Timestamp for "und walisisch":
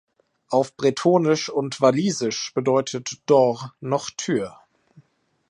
1.51-2.55